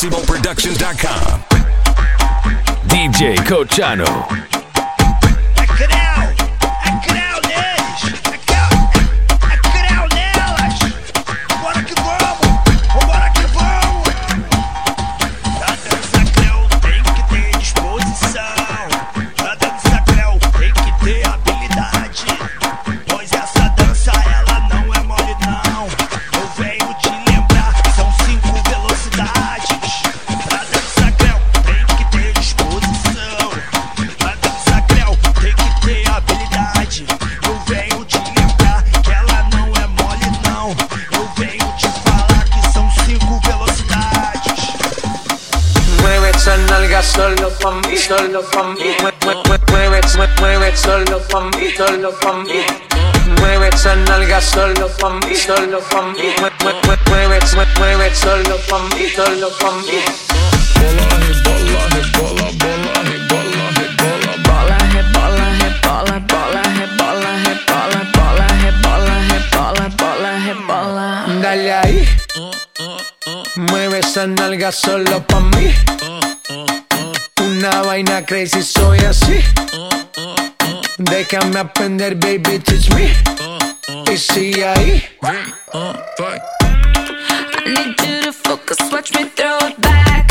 [0.00, 1.44] MassimoProductions.com.
[2.86, 4.49] DJ Cochano.
[48.40, 48.96] solo pa' mí.
[49.70, 50.00] Mueve,
[50.40, 52.64] mueve, solo pa' mí, solo pa' mí.
[53.38, 56.34] Mueve esa nalga solo pa' mí, solo pa' mí.
[57.08, 57.38] Mueve,
[57.78, 60.00] mueve, solo pa' mí, solo pa' mí.
[60.80, 61.06] Bola,
[61.44, 62.80] bola, bola, bola.
[71.42, 72.08] Dale ahí,
[73.56, 75.74] mueve esa nalga solo pa' mí.
[77.50, 79.40] una vaina crazy, soy así.
[80.98, 83.12] Déjame aprender, baby, teach me.
[84.10, 85.02] Y sigue ahí.
[85.22, 86.38] I
[87.66, 90.30] need you to focus, watch me throw it back.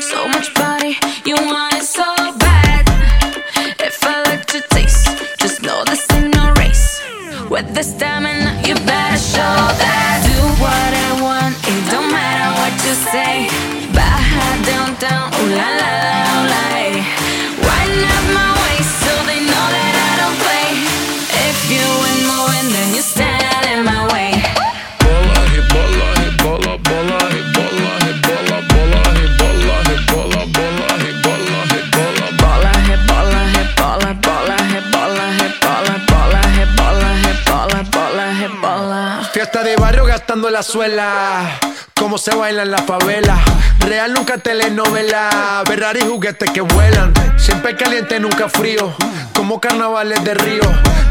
[0.00, 2.04] So much body, you want it so
[2.38, 2.88] bad.
[3.80, 7.00] If I like to taste, just know this ain't no race.
[7.50, 9.07] With the stamina, you better.
[39.48, 41.58] Gata de barrio gastando la suela.
[41.94, 43.38] Cómo se baila en la favela.
[43.78, 45.62] Real nunca telenovela.
[45.64, 47.14] Ferrari juguetes que vuelan.
[47.38, 48.92] Siempre caliente, nunca frío.
[49.32, 50.60] Como carnavales de río.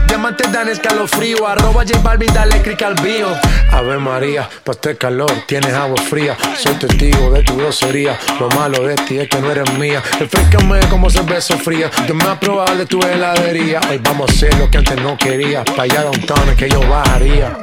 [0.07, 1.47] Diamantes dan escalofrío.
[1.47, 3.27] Arroba J Balvin, dale click al bio.
[3.71, 6.37] Ave María, pa' este calor tienes agua fría.
[6.59, 8.19] Soy testigo de tu grosería.
[8.39, 10.03] Lo malo de ti es que no eres mía.
[10.19, 11.89] Refrescame como cerveza fría.
[12.07, 13.81] Yo me probable de tu heladería.
[13.89, 15.63] Hoy vamos a hacer lo que antes no quería.
[15.63, 17.57] Pa' allá downtown es que yo bajaría.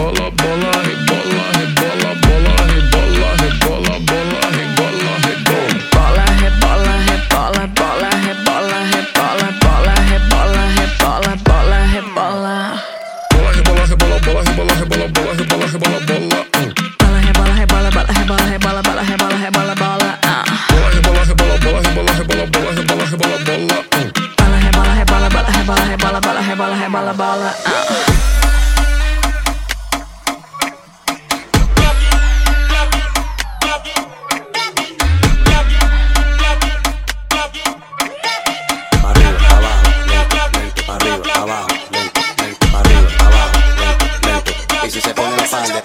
[0.00, 0.69] bola, bola.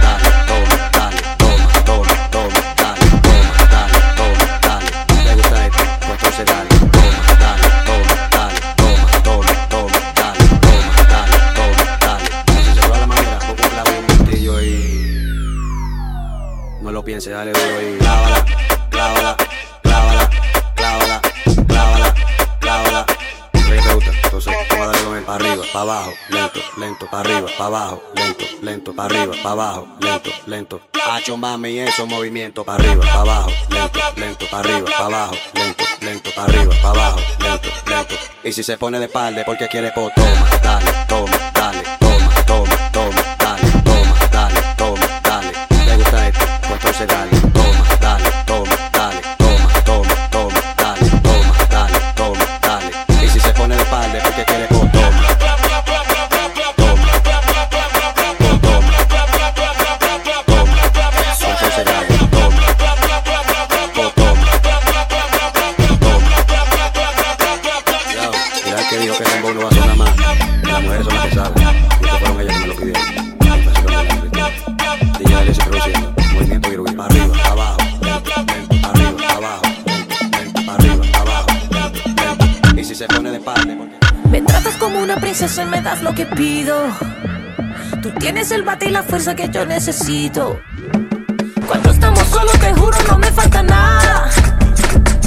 [0.01, 4.89] dale, toma, dale, toma, toma, toma, dale, toma, dale, toma, dale.
[5.23, 11.37] Te gusta esto, pues dale, toma, dale, toma, dale, toma, toma, toma, dale, toma, dale,
[11.55, 12.99] toma, dale.
[12.99, 13.37] La manera,
[13.97, 14.07] un
[14.61, 14.73] y
[16.91, 17.53] lo pienses, dale y
[23.93, 24.11] gusta?
[24.23, 24.53] Entonces,
[25.25, 26.11] para arriba, para abajo
[26.77, 30.81] lento, para arriba, para abajo, lento, lento, para arriba, para abajo, lento, lento.
[31.09, 35.83] Hacho mami, eso movimiento, para arriba, para abajo, lento, lento, para arriba, para abajo, lento,
[36.01, 38.15] lento, para arriba, para abajo, lento, lento.
[38.43, 41.31] Y si se pone de espalda porque quiere, po, toma, dale, toma,
[85.41, 86.77] Me tratas como una princesa y me das lo que pido.
[88.03, 90.61] Tú tienes el bate y la fuerza que yo necesito.
[91.65, 94.29] Cuando estamos solos, te juro, no me falta nada.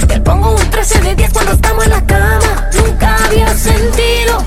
[0.07, 2.69] Te pongo un 13 de 10 cuando estamos en la cama.
[2.77, 4.41] Nunca había sentido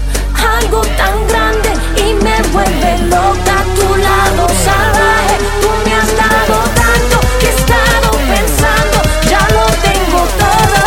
[0.59, 5.37] algo tan grande y me vuelve loca a tu lado salvaje.
[5.61, 8.97] Tú me has dado tanto que he estado pensando,
[9.29, 10.79] ya lo tengo todo.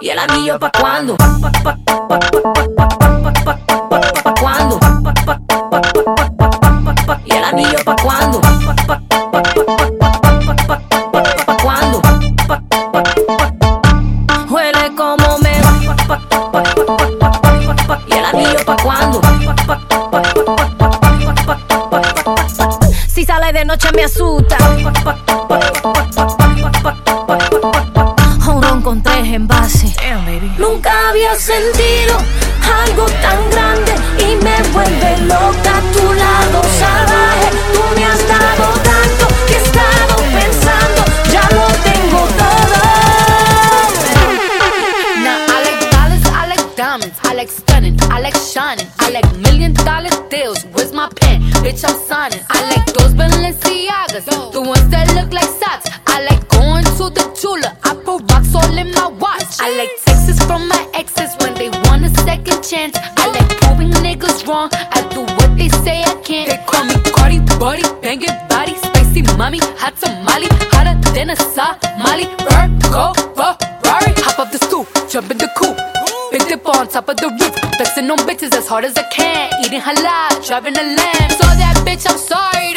[0.00, 1.16] ¿y el anillo pa' cuándo?
[1.16, 1.78] Pa, pa, pa,
[2.42, 4.78] pa cuándo?
[7.24, 8.40] ¿Y el anillo pa cuándo?
[11.46, 12.02] ¿Pa cuándo?
[14.48, 15.72] Huele como me va.
[18.06, 19.20] ¿Y el anillo pa cuándo?
[23.08, 24.56] Si sale de noche me asusta.
[28.48, 29.94] Un ron con tres envases
[31.26, 32.18] había sentido
[32.84, 37.50] algo tan grande y me vuelve loca a tu lado salvaje.
[37.72, 42.76] Tú me has dado tanto que he estado pensando, ya lo tengo todo.
[45.22, 49.26] Now I like dollars, I like diamonds, I like stunning, I like shining, I like
[49.38, 50.64] million dollar deals.
[50.72, 51.42] Where's my pen?
[51.64, 52.40] Bitch, I'm signing.
[52.50, 55.90] I like those Balenciagas, the ones that look like socks.
[56.06, 57.76] I like going to the Tula.
[57.82, 59.60] I put rocks all in my watch.
[59.60, 62.96] I like texts from my exes when they want a second chance.
[63.16, 64.70] I like proving niggas wrong.
[64.72, 66.48] I do what they say I can't.
[66.50, 72.26] They call me Cardi, body, banging body, spicy mommy, hot tamale, hotter than a Somali.
[72.46, 75.78] Virgo, Ferrari, hop off the stoop, jump in the coupe.
[76.30, 77.54] Big dip on top of the roof,
[78.04, 79.50] flexing on bitches as hard as I can.
[79.64, 81.30] Eating halal, driving a lamb.
[81.30, 82.73] So that bitch, I'm sorry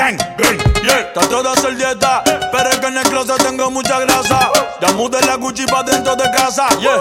[0.00, 0.16] gang.
[0.38, 4.50] gang, Yeah, trato de hacer dieta, pero es que en el closet tengo mucha grasa.
[4.80, 6.98] Ya mudé la Gucci pa' dentro de casa, yeah.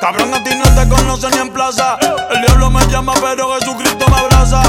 [0.00, 1.96] Cabrón, a ti no te conocen ni en plaza.
[2.30, 4.62] El diablo me llama, pero Jesucristo me abraza.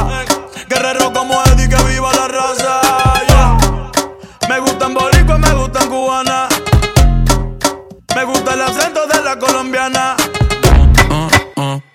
[0.70, 2.82] Guerrero como Eddie, que viva la raza,
[3.28, 3.58] yeah.
[4.48, 6.48] Me gustan boricua, me gustan cubana.
[8.16, 10.16] Me gusta el acento de la colombiana.
[11.56, 11.95] Se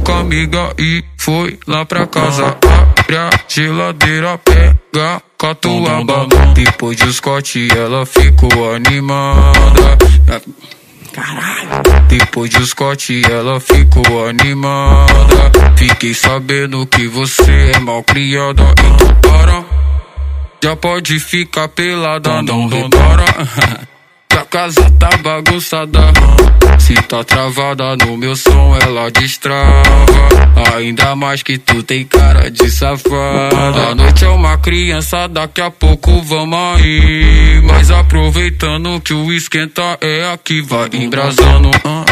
[0.00, 2.56] com a amiga e foi lá pra casa.
[2.98, 6.26] Abre a geladeira, pega catuaba.
[6.54, 9.98] Depois de Scott, ela ficou animada.
[11.12, 12.06] Caralho.
[12.08, 15.52] Depois de Scott, ela ficou animada.
[15.76, 18.62] Fiquei sabendo que você é mal criada.
[18.72, 19.64] Então para.
[20.62, 23.86] Já pode ficar pelada, não repara.
[24.36, 26.12] Que a casa tá bagunçada.
[26.78, 29.82] Se tá travada no meu som, ela destrava.
[30.76, 33.92] Ainda mais que tu tem cara de safada.
[33.92, 37.62] A noite é uma criança, daqui a pouco vamos aí.
[37.64, 41.70] Mas aproveitando que o esquenta é aqui, vai embrasando.
[41.86, 42.04] ah,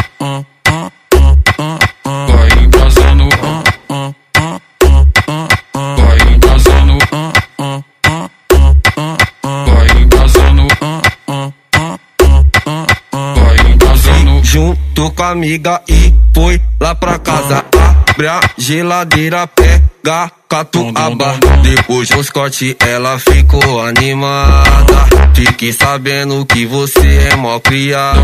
[15.25, 17.65] a amiga e foi lá pra casa.
[18.09, 21.35] Abre a geladeira, pega catuaba.
[21.63, 25.05] Depois do Scott, ela ficou animada.
[25.33, 28.21] Fique sabendo que você é mó criado.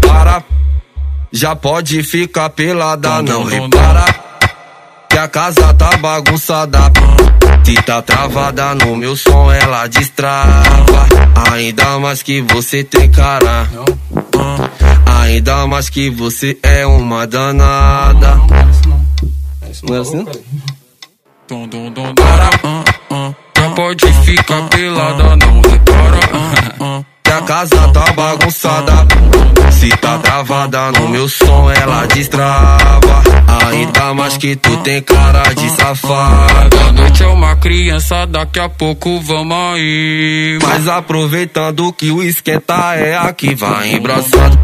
[0.00, 0.42] Para,
[1.30, 4.04] já pode ficar pelada, não repara.
[5.08, 6.90] Que a casa tá bagunçada.
[7.64, 11.06] Se tá travada no meu som, ela destrava.
[11.52, 13.68] Ainda mais que você tem cara.
[15.28, 18.40] Ainda mais que você é uma danada.
[19.86, 20.24] Não é assim?
[21.46, 23.34] Dum, dum, dum, para, ah, ah.
[23.58, 26.20] Já pode ficar pelada, não repara.
[26.32, 27.04] ah, ah.
[27.22, 28.92] Que minha casa tá bagunçada.
[29.70, 33.22] Se tá travada no meu som, ela destrava.
[33.66, 36.88] Ainda mais que tu tem cara de safada.
[36.88, 40.58] A noite é uma criança, daqui a pouco vamos aí.
[40.62, 44.58] Mas aproveitando que o esquenta é aqui, vai embraçando.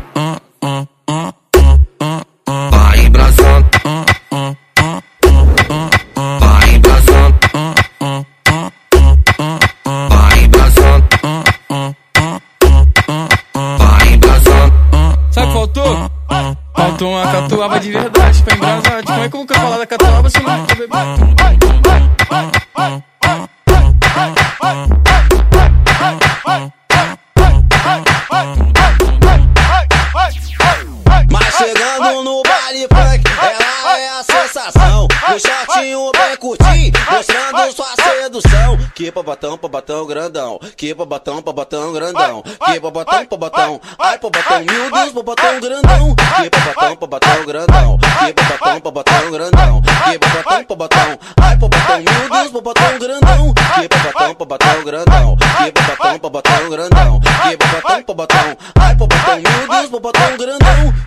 [38.95, 40.61] Que babatão, babatão grandão.
[40.77, 42.43] Que babatão, babatão grandão.
[42.43, 43.81] Que babatão, babatão.
[43.99, 46.15] Ai, babatão, meu Deus, babatão grandão.
[46.15, 47.99] Que babatão, babatão grandão.
[47.99, 49.83] Que babatão, babatão grandão.
[49.83, 51.19] Que babatão, babatão.
[51.43, 53.55] Ai, babatão, meu Deus, babatão grandão.
[53.55, 55.37] Que babatão, babatão grandão.
[55.37, 57.21] Que babatão, babatão grandão.
[57.21, 58.57] Que babatão, babatão.
[58.81, 60.64] Ai, babatão, meu Deus, babatão grandão.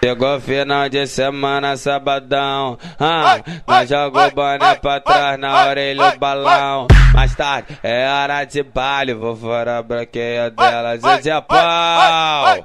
[0.08, 2.78] Chegou final de semana, sabadão.
[2.98, 6.88] Ah, nós joga o boné pra trás na orelha o balão.
[7.14, 11.04] Mais tarde é hora de baile, vou fora a branqueia delas.
[11.04, 12.58] Hoje é pau, a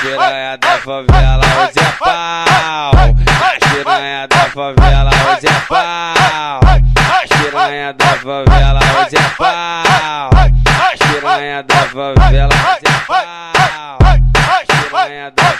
[0.00, 1.44] piranha da favela.
[1.62, 5.10] Hoje é pau, a piranha da favela.
[5.30, 8.80] Hoje é pau, a piranha da favela.
[8.98, 12.48] Hoje é pau, a piranha da favela.
[12.48, 12.89] Hoje é pau,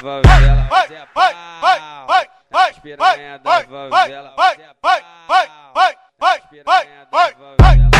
[0.00, 0.69] favela.
[0.71, 1.30] Hoje é pau.
[2.52, 4.99] As piranha da favela, hoje é pau.
[6.21, 7.90] As piranha da favela.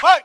[0.00, 0.22] Mas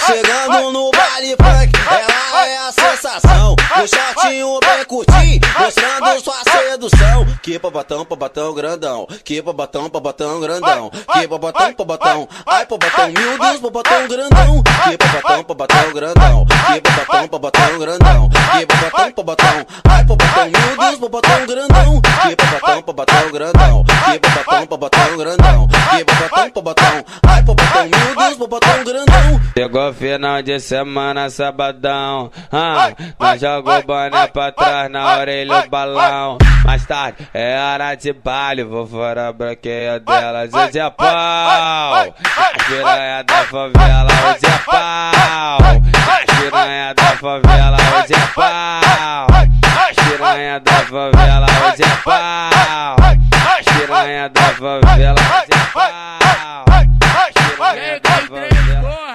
[0.00, 3.56] chegando no baile funk, ela é a sensação.
[3.58, 7.26] O shortinho bem curtinho, mostrando sua sedução.
[7.42, 9.06] Que babatão, babatão grandão.
[9.24, 10.90] Que babatão, babatão grandão.
[10.90, 12.28] Que babatão, babatão.
[12.46, 14.62] Ai, babatão, meu Deus, babatão grandão.
[14.62, 16.46] Que babatão, babatão grandão.
[16.46, 18.30] Que babatão, babatão grandão.
[18.30, 19.66] Que babatão, babatão.
[19.88, 22.00] Ai, babatão, meu Deus, babatão grandão.
[22.00, 23.84] Que babatão, babatão grandão.
[23.84, 25.68] Que babatão, babatão grandão.
[25.68, 27.04] Que babatão, babatão.
[27.26, 29.07] Ai, babatão, meu Deus, babatão grandão.
[29.58, 32.30] Chegou final de semana, sabadão.
[32.52, 36.38] Ah, nós jogou boné pra trás na orelha o balão.
[36.64, 40.44] Mais tarde é hora de baile, vou fora a branqueia dela.
[40.44, 42.14] Hoje é pau,
[42.68, 44.10] piranha da favela.
[44.30, 45.58] Hoje é pau,
[46.38, 47.76] piranha da favela.
[47.98, 49.26] Hoje é pau,
[50.06, 51.46] piranha da favela.
[51.66, 52.96] Hoje é pau,
[53.74, 55.16] piranha da favela.
[55.16, 56.64] Hoje é pau,
[57.66, 59.07] piranha da favela.